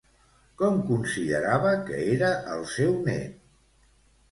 [0.61, 3.39] Com considerava que era el seu net?